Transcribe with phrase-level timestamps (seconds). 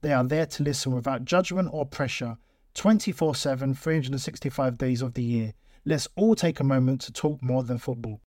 [0.00, 2.38] They are there to listen without judgment or pressure
[2.74, 5.54] 24 7, 365 days of the year.
[5.84, 8.20] Let's all take a moment to talk more than football.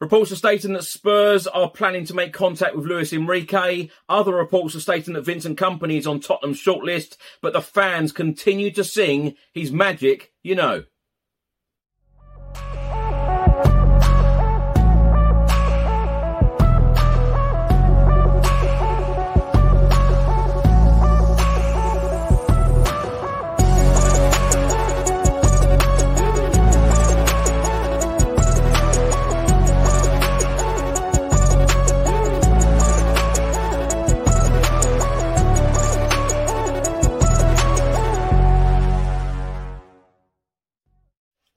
[0.00, 3.88] Reports are stating that Spurs are planning to make contact with Luis Enrique.
[4.08, 8.70] Other reports are stating that Vincent Kompany is on Tottenham's shortlist, but the fans continue
[8.70, 10.84] to sing his magic, you know.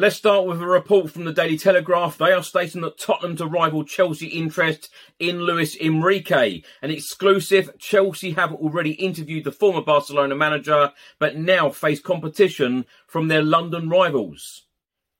[0.00, 2.18] Let's start with a report from the Daily Telegraph.
[2.18, 6.62] They are stating that Tottenham to rival Chelsea interest in Luis Enrique.
[6.80, 13.26] An exclusive, Chelsea have already interviewed the former Barcelona manager, but now face competition from
[13.26, 14.67] their London rivals.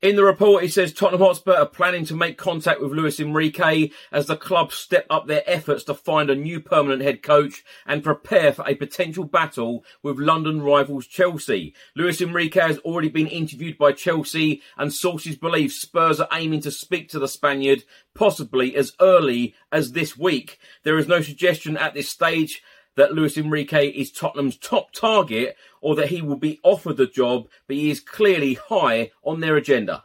[0.01, 3.91] In the report, it says Tottenham Hotspur are planning to make contact with Luis Enrique
[4.13, 8.05] as the club step up their efforts to find a new permanent head coach and
[8.05, 11.75] prepare for a potential battle with London rivals Chelsea.
[11.97, 16.71] Luis Enrique has already been interviewed by Chelsea and sources believe Spurs are aiming to
[16.71, 17.83] speak to the Spaniard
[18.15, 20.61] possibly as early as this week.
[20.85, 22.63] There is no suggestion at this stage
[22.99, 27.47] that Luis Enrique is Tottenham's top target or that he will be offered the job,
[27.69, 30.05] but he is clearly high on their agenda.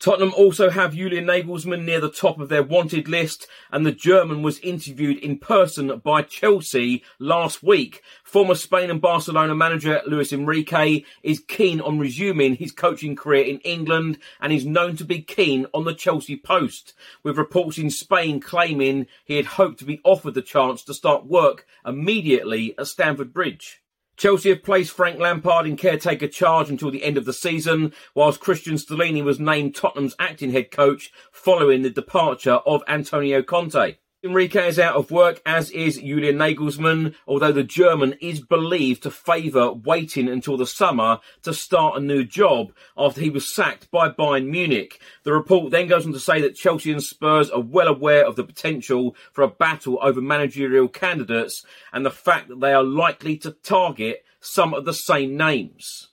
[0.00, 4.40] Tottenham also have Julian Nagelsmann near the top of their wanted list, and the German
[4.42, 8.00] was interviewed in person by Chelsea last week.
[8.24, 13.58] Former Spain and Barcelona manager Luis Enrique is keen on resuming his coaching career in
[13.58, 18.40] England and is known to be keen on the Chelsea post, with reports in Spain
[18.40, 23.34] claiming he had hoped to be offered the chance to start work immediately at Stamford
[23.34, 23.82] Bridge.
[24.20, 28.42] Chelsea have placed Frank Lampard in caretaker charge until the end of the season, whilst
[28.42, 33.96] Cristian Stellini was named Tottenham's acting head coach following the departure of Antonio Conte.
[34.22, 39.10] Enrique is out of work, as is Julian Nagelsmann, although the German is believed to
[39.10, 44.10] favour waiting until the summer to start a new job after he was sacked by
[44.10, 45.00] Bayern Munich.
[45.22, 48.36] The report then goes on to say that Chelsea and Spurs are well aware of
[48.36, 53.38] the potential for a battle over managerial candidates and the fact that they are likely
[53.38, 56.10] to target some of the same names.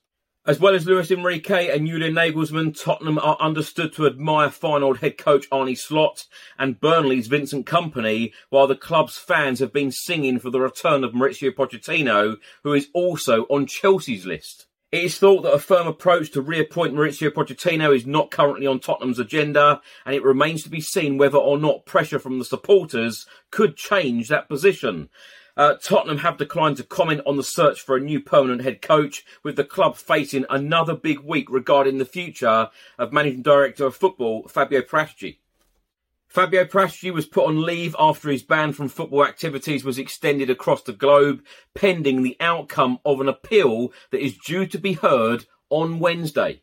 [0.48, 5.18] As well as Luis Enrique and Julian Nagelsmann, Tottenham are understood to admire Feyenoord head
[5.18, 6.24] coach Arne Slot
[6.58, 11.12] and Burnley's Vincent Kompany, while the club's fans have been singing for the return of
[11.12, 14.68] Mauricio Pochettino, who is also on Chelsea's list.
[14.90, 18.80] It is thought that a firm approach to reappoint Mauricio Pochettino is not currently on
[18.80, 23.26] Tottenham's agenda, and it remains to be seen whether or not pressure from the supporters
[23.52, 25.10] could change that position.
[25.58, 29.26] Uh, Tottenham have declined to comment on the search for a new permanent head coach,
[29.42, 32.70] with the club facing another big week regarding the future
[33.00, 35.40] of managing director of football Fabio Paratici.
[36.28, 40.84] Fabio Paratici was put on leave after his ban from football activities was extended across
[40.84, 41.44] the globe,
[41.74, 46.62] pending the outcome of an appeal that is due to be heard on Wednesday.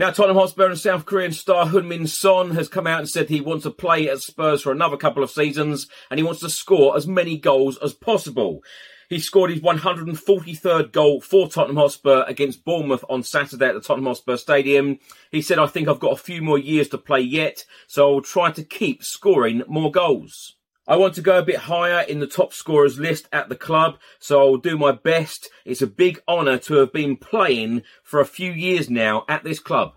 [0.00, 3.42] Now, Tottenham Hotspur and South Korean star Heung-min Son has come out and said he
[3.42, 6.96] wants to play at Spurs for another couple of seasons and he wants to score
[6.96, 8.62] as many goals as possible.
[9.10, 14.06] He scored his 143rd goal for Tottenham Hotspur against Bournemouth on Saturday at the Tottenham
[14.06, 15.00] Hotspur Stadium.
[15.30, 18.22] He said, I think I've got a few more years to play yet, so I'll
[18.22, 20.56] try to keep scoring more goals.
[20.90, 23.96] I want to go a bit higher in the top scorers list at the club,
[24.18, 25.48] so I will do my best.
[25.64, 29.60] It's a big honour to have been playing for a few years now at this
[29.60, 29.92] club.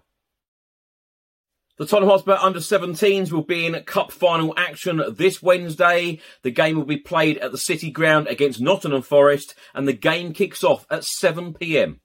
[1.80, 6.20] The Tottenham Hotspur under 17s will be in cup final action this Wednesday.
[6.44, 10.32] The game will be played at the City Ground against Nottingham Forest and the game
[10.32, 12.02] kicks off at 7pm.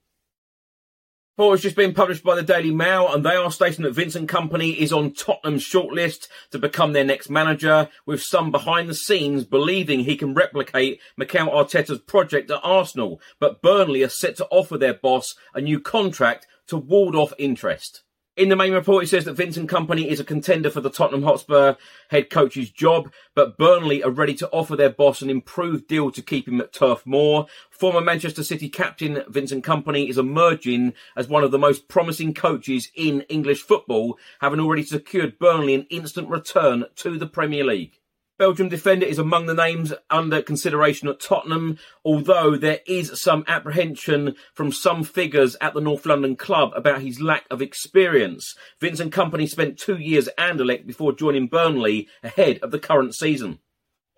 [1.39, 4.29] Report has just been published by the Daily Mail, and they are stating that Vincent
[4.29, 9.45] Kompany is on Tottenham's shortlist to become their next manager, with some behind the scenes
[9.45, 13.21] believing he can replicate Mikel Arteta's project at Arsenal.
[13.39, 18.03] But Burnley are set to offer their boss a new contract to ward off interest.
[18.39, 21.23] In the main report, it says that Vincent Kompany is a contender for the Tottenham
[21.23, 21.75] Hotspur
[22.07, 26.21] head coach's job, but Burnley are ready to offer their boss an improved deal to
[26.21, 27.47] keep him at Turf Moor.
[27.69, 32.89] Former Manchester City captain Vincent Kompany is emerging as one of the most promising coaches
[32.95, 37.99] in English football, having already secured Burnley an instant return to the Premier League.
[38.39, 44.33] Belgium defender is among the names under consideration at Tottenham, although there is some apprehension
[44.53, 48.55] from some figures at the North London club about his lack of experience.
[48.79, 53.59] Vincent Kompany spent two years at Anderlecht before joining Burnley ahead of the current season.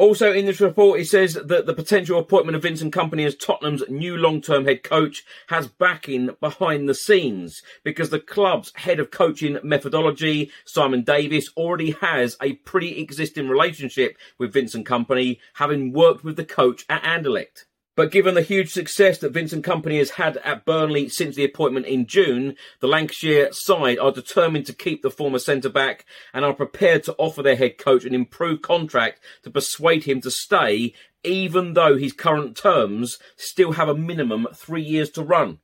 [0.01, 3.83] Also in this report, it says that the potential appointment of Vincent Kompany as Tottenham's
[3.87, 9.59] new long-term head coach has backing behind the scenes because the club's head of coaching
[9.61, 16.45] methodology, Simon Davies, already has a pre-existing relationship with Vincent Kompany, having worked with the
[16.45, 17.65] coach at Anderlecht.
[17.95, 21.85] But given the huge success that Vincent Kompany has had at Burnley since the appointment
[21.87, 26.53] in June, the Lancashire side are determined to keep the former centre back and are
[26.53, 30.93] prepared to offer their head coach an improved contract to persuade him to stay,
[31.23, 35.59] even though his current terms still have a minimum three years to run.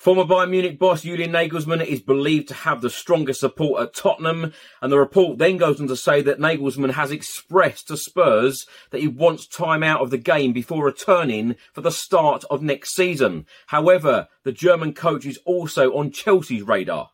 [0.00, 4.54] Former Bayern Munich boss Julian Nagelsmann is believed to have the strongest support at Tottenham,
[4.80, 9.02] and the report then goes on to say that Nagelsmann has expressed to Spurs that
[9.02, 13.44] he wants time out of the game before returning for the start of next season.
[13.66, 17.10] However, the German coach is also on Chelsea's radar.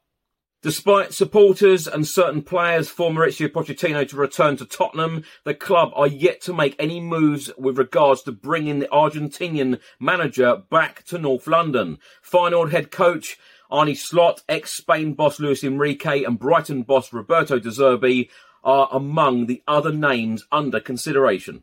[0.67, 6.09] Despite supporters and certain players for Mauricio Pochettino to return to Tottenham, the club are
[6.09, 11.47] yet to make any moves with regards to bringing the Argentinian manager back to North
[11.47, 12.01] London.
[12.21, 13.39] Feyenoord head coach
[13.71, 18.29] Arne Slot, ex-Spain boss Luis Enrique and Brighton boss Roberto De Zerbi
[18.65, 21.63] are among the other names under consideration.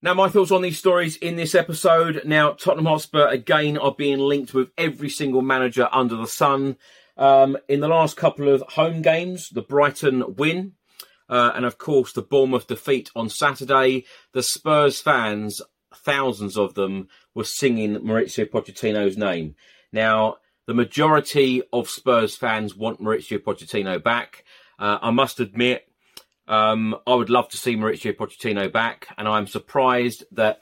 [0.00, 2.22] Now, my thoughts on these stories in this episode.
[2.24, 6.78] Now, Tottenham Hotspur again are being linked with every single manager under the sun.
[7.16, 10.72] Um, in the last couple of home games, the Brighton win,
[11.28, 15.62] uh, and of course the Bournemouth defeat on Saturday, the Spurs fans,
[15.94, 19.54] thousands of them, were singing Mauricio Pochettino's name.
[19.92, 20.36] Now,
[20.66, 24.44] the majority of Spurs fans want Mauricio Pochettino back.
[24.78, 25.88] Uh, I must admit,
[26.48, 30.60] um, I would love to see Mauricio Pochettino back, and I'm surprised that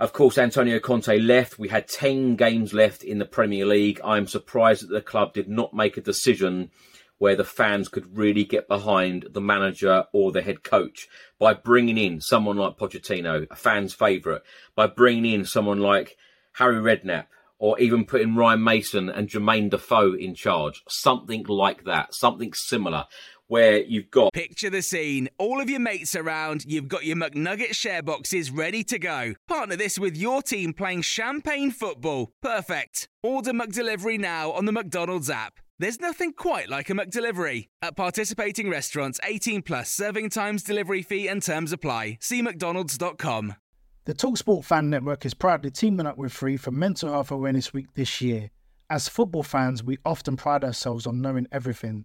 [0.00, 1.58] of course, Antonio Conte left.
[1.58, 4.00] We had 10 games left in the Premier League.
[4.02, 6.70] I'm surprised that the club did not make a decision
[7.18, 11.06] where the fans could really get behind the manager or the head coach
[11.38, 14.40] by bringing in someone like Pochettino, a fan's favourite,
[14.74, 16.16] by bringing in someone like
[16.54, 17.26] Harry Redknapp,
[17.58, 20.82] or even putting Ryan Mason and Jermaine Defoe in charge.
[20.88, 23.04] Something like that, something similar
[23.50, 24.32] where you've got.
[24.32, 25.28] Picture the scene.
[25.36, 29.34] All of your mates around, you've got your McNugget share boxes ready to go.
[29.48, 32.30] Partner this with your team playing champagne football.
[32.40, 33.08] Perfect.
[33.22, 35.58] Order McDelivery now on the McDonald's app.
[35.80, 37.66] There's nothing quite like a McDelivery.
[37.82, 42.18] At participating restaurants, 18 plus serving times, delivery fee, and terms apply.
[42.20, 43.56] See McDonald's.com.
[44.04, 47.86] The Talksport Fan Network is proudly teaming up with Free for Mental Health Awareness Week
[47.94, 48.50] this year.
[48.88, 52.04] As football fans, we often pride ourselves on knowing everything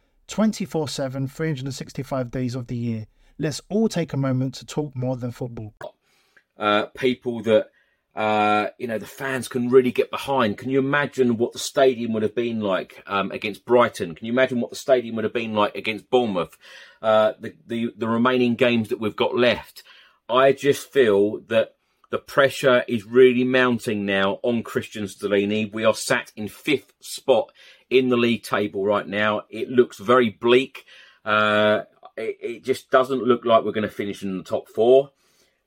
[0.31, 3.05] 24 7, 365 days of the year.
[3.37, 5.73] Let's all take a moment to talk more than football.
[6.57, 7.67] Uh, people that,
[8.15, 10.57] uh, you know, the fans can really get behind.
[10.57, 14.15] Can you imagine what the stadium would have been like um, against Brighton?
[14.15, 16.57] Can you imagine what the stadium would have been like against Bournemouth?
[17.01, 19.83] Uh, the, the, the remaining games that we've got left.
[20.29, 21.75] I just feel that
[22.11, 25.71] The pressure is really mounting now on Cristian Stellini.
[25.71, 27.53] We are sat in fifth spot
[27.91, 29.43] in the league table right now.
[29.51, 30.85] It looks very bleak.
[31.23, 31.81] Uh,
[32.17, 35.11] it, it just doesn't look like we're going to finish in the top four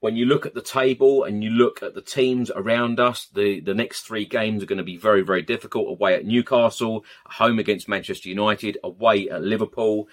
[0.04, 3.60] when you look at the table and you look at the teams around us, the,
[3.60, 5.88] the next three games are going to be very, very difficult.
[5.88, 10.06] Away at Newcastle, home against Manchester United, away at Liverpool.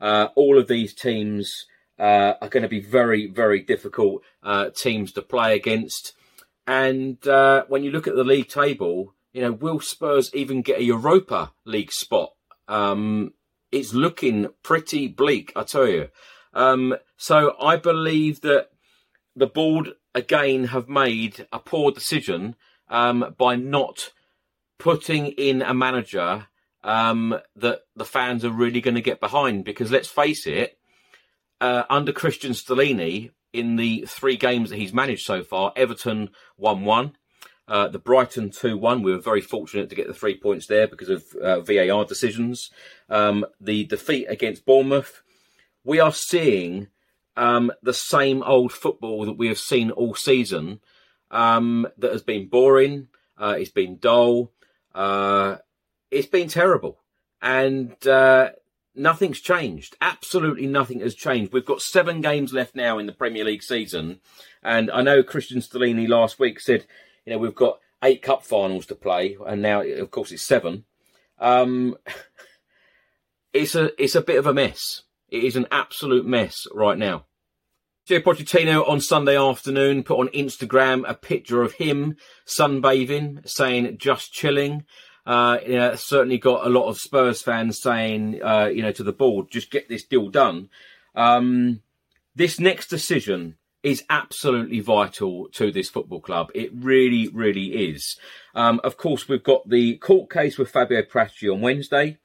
[0.00, 1.66] Uh, all of these teams
[1.98, 6.14] uh, are going to be very, very difficult uh, teams to play against.
[6.66, 10.78] And uh, when you look at the league table, you know, will Spurs even get
[10.78, 12.30] a Europa League spot?
[12.68, 13.34] Um,
[13.70, 16.08] it's looking pretty bleak, I tell you.
[16.54, 18.68] Um, so I believe that
[19.34, 22.54] the board again have made a poor decision
[22.88, 24.12] um, by not
[24.78, 26.46] putting in a manager
[26.84, 29.64] um, that the fans are really going to get behind.
[29.64, 30.78] Because let's face it,
[31.60, 36.84] uh, under Cristian Stellini, in the three games that he's managed so far, Everton 1
[36.84, 37.16] 1.
[37.66, 40.86] Uh, the Brighton 2 1, we were very fortunate to get the three points there
[40.86, 42.70] because of uh, VAR decisions.
[43.08, 45.22] Um, the defeat against Bournemouth,
[45.82, 46.88] we are seeing
[47.36, 50.80] um, the same old football that we have seen all season
[51.30, 54.52] um, that has been boring, uh, it's been dull,
[54.94, 55.56] uh,
[56.10, 57.00] it's been terrible.
[57.42, 58.50] And uh,
[58.94, 59.96] nothing's changed.
[60.00, 61.52] Absolutely nothing has changed.
[61.52, 64.20] We've got seven games left now in the Premier League season.
[64.62, 66.86] And I know Cristian Stellini last week said,
[67.24, 69.36] you know, we've got eight cup finals to play.
[69.46, 70.84] And now, of course, it's seven.
[71.38, 71.96] Um,
[73.52, 75.02] it's a it's a bit of a mess.
[75.28, 77.24] It is an absolute mess right now.
[78.06, 82.16] Joe Pochettino on Sunday afternoon put on Instagram a picture of him
[82.46, 84.84] sunbathing, saying just chilling.
[85.24, 89.02] Uh, you know, certainly got a lot of Spurs fans saying, uh, you know, to
[89.02, 90.68] the board, just get this deal done.
[91.14, 91.80] Um,
[92.36, 96.50] this next decision is absolutely vital to this football club.
[96.54, 98.16] It really, really is.
[98.54, 102.16] Um, of course, we've got the court case with Fabio Paratici on Wednesday.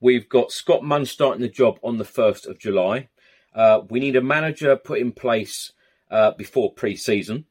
[0.00, 3.08] We've got Scott Munn starting the job on the 1st of July.
[3.54, 5.72] Uh, we need a manager put in place
[6.10, 7.46] uh, before pre-season.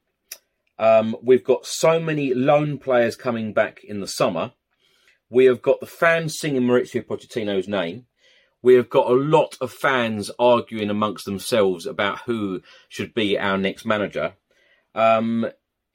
[0.78, 4.52] Um, we've got so many loan players coming back in the summer.
[5.30, 8.06] We have got the fans singing Mauricio Pochettino's name.
[8.66, 13.60] We have got a lot of fans arguing amongst themselves about who should be our
[13.60, 14.34] next manager.
[14.96, 15.46] Um,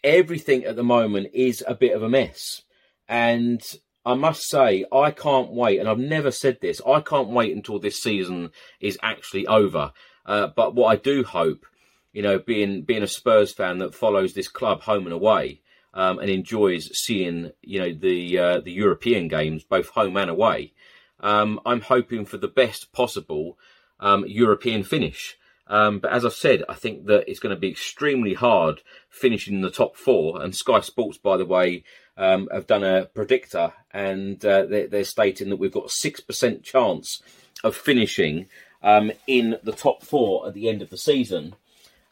[0.04, 2.62] everything at the moment is a bit of a mess.
[3.08, 3.60] And
[4.06, 7.80] I must say, I can't wait, and I've never said this, I can't wait until
[7.80, 9.92] this season is actually over.
[10.24, 11.66] Uh, but what I do hope,
[12.12, 15.60] you know, being being a Spurs fan that follows this club home and away,
[15.92, 20.72] um, and enjoys seeing, you know, the uh, the European games both home and away,
[21.20, 23.58] um, I'm hoping for the best possible
[23.98, 25.36] um, European finish.
[25.66, 29.54] Um, but as I've said, I think that it's going to be extremely hard finishing
[29.54, 30.42] in the top four.
[30.42, 31.84] And Sky Sports, by the way,
[32.16, 36.20] um, have done a predictor, and uh, they're, they're, stating that we've got a six
[36.20, 37.22] percent chance
[37.62, 38.46] of finishing
[38.82, 41.54] um, in the top four at the end of the season.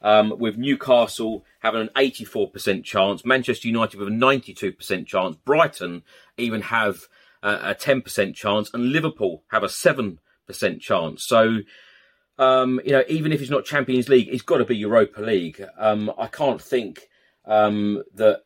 [0.00, 6.04] Um, with Newcastle having an 84% chance, Manchester United with a 92% chance, Brighton
[6.36, 7.08] even have
[7.42, 10.18] a 10% chance, and Liverpool have a 7%
[10.80, 11.24] chance.
[11.26, 11.58] So
[12.38, 15.62] um, you know, even if it's not Champions League, it's got to be Europa League.
[15.76, 17.08] Um, I can't think
[17.44, 18.42] um, that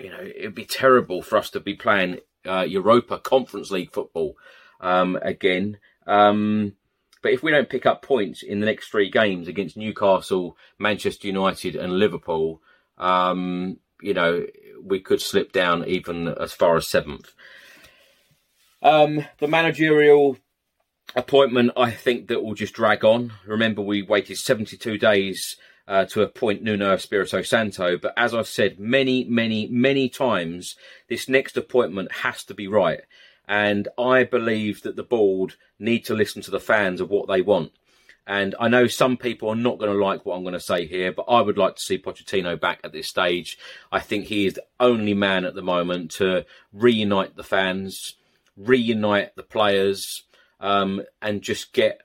[0.00, 4.34] you know it'd be terrible for us to be playing uh, Europa Conference League football
[4.80, 5.78] um, again.
[6.06, 6.74] Um,
[7.22, 11.28] but if we don't pick up points in the next three games against Newcastle, Manchester
[11.28, 12.60] United, and Liverpool,
[12.98, 14.44] um, you know,
[14.82, 17.32] we could slip down even as far as seventh.
[18.82, 20.38] The managerial
[21.14, 23.32] appointment, I think that will just drag on.
[23.46, 28.78] Remember, we waited 72 days uh, to appoint Nuno Espirito Santo, but as I've said
[28.78, 30.76] many, many, many times,
[31.08, 33.00] this next appointment has to be right.
[33.48, 37.42] And I believe that the board need to listen to the fans of what they
[37.42, 37.72] want.
[38.24, 40.86] And I know some people are not going to like what I'm going to say
[40.86, 43.58] here, but I would like to see Pochettino back at this stage.
[43.90, 48.14] I think he is the only man at the moment to reunite the fans,
[48.56, 50.24] reunite the players,
[50.60, 52.02] um, and just get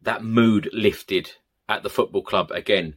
[0.00, 1.32] that mood lifted
[1.68, 2.96] at the football club again.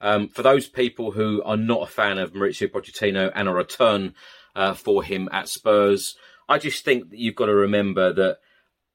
[0.00, 4.14] Um, for those people who are not a fan of Mauricio Pochettino and a return
[4.56, 6.16] uh, for him at Spurs,
[6.48, 8.38] I just think that you've got to remember that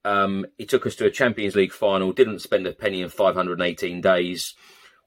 [0.03, 4.01] um, he took us to a Champions League final, didn't spend a penny in 518
[4.01, 4.53] days.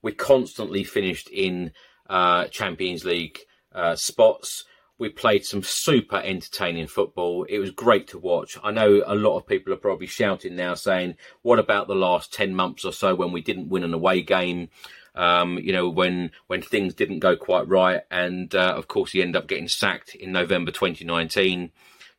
[0.02, 1.72] We constantly finished in
[2.08, 3.40] uh, Champions League
[3.72, 4.64] uh, spots.
[4.98, 7.44] We played some super entertaining football.
[7.44, 8.58] It was great to watch.
[8.62, 12.32] I know a lot of people are probably shouting now saying, what about the last
[12.32, 14.70] 10 months or so when we didn't win an away game?
[15.14, 18.02] Um, you know, when, when things didn't go quite right.
[18.10, 21.70] And, uh, of course, he ended up getting sacked in November 2019.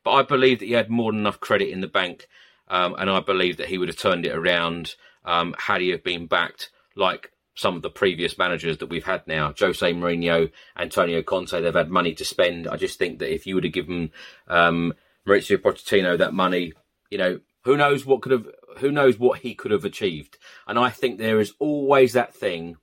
[0.02, 2.28] But I believe that he had more than enough credit in the bank.
[2.68, 4.94] Um, and I believe that he would have turned it around,
[5.24, 9.26] um, had he have been backed like some of the previous managers that we've had
[9.26, 12.66] now, Jose Mourinho, Antonio Conte, they've had money to spend.
[12.66, 14.12] I just think that if you would have given
[14.48, 14.94] um,
[15.28, 16.72] Mauricio Pochettino that money,
[17.10, 18.46] you know, who knows what could have,
[18.78, 20.38] who knows what he could have achieved.
[20.66, 22.76] And I think there is always that thing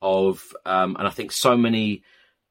[0.00, 2.04] of, um, and I think so many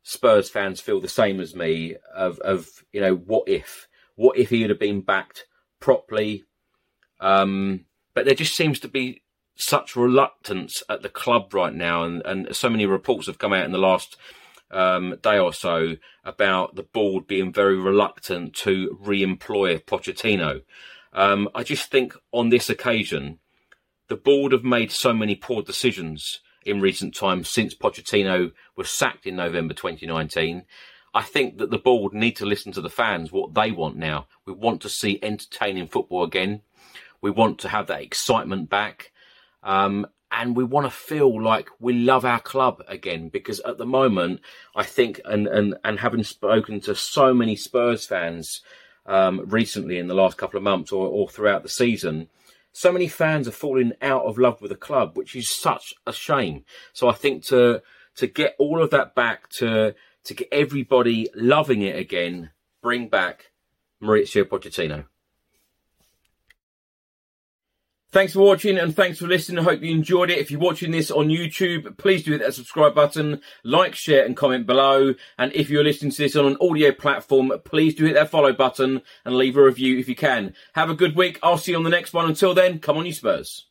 [0.03, 4.49] Spurs fans feel the same as me of, of you know, what if, what if
[4.49, 5.45] he would have been backed
[5.79, 6.43] properly?
[7.21, 9.20] Um, but there just seems to be
[9.55, 13.65] such reluctance at the club right now, and, and so many reports have come out
[13.65, 14.17] in the last
[14.71, 20.61] um, day or so about the board being very reluctant to re-employ Pochettino.
[21.13, 23.39] Um, I just think on this occasion,
[24.07, 29.25] the board have made so many poor decisions in recent times since Pochettino was sacked
[29.25, 30.63] in November 2019.
[31.13, 34.27] I think that the board need to listen to the fans, what they want now.
[34.45, 36.61] We want to see entertaining football again.
[37.21, 39.10] We want to have that excitement back.
[39.63, 43.85] Um, and we want to feel like we love our club again because at the
[43.85, 44.39] moment,
[44.75, 48.61] I think, and, and, and having spoken to so many Spurs fans
[49.05, 52.29] um, recently in the last couple of months or, or throughout the season,
[52.71, 56.13] so many fans are falling out of love with the club, which is such a
[56.13, 56.63] shame.
[56.93, 57.81] So I think to
[58.15, 62.51] to get all of that back, to to get everybody loving it again,
[62.81, 63.51] bring back
[64.01, 65.05] Mauricio Pochettino.
[68.11, 69.59] Thanks for watching and thanks for listening.
[69.59, 70.37] I hope you enjoyed it.
[70.37, 74.35] If you're watching this on YouTube, please do hit that subscribe button, like, share and
[74.35, 75.15] comment below.
[75.37, 78.51] And if you're listening to this on an audio platform, please do hit that follow
[78.51, 80.55] button and leave a review if you can.
[80.73, 81.39] Have a good week.
[81.41, 82.27] I'll see you on the next one.
[82.27, 83.70] Until then, come on you Spurs.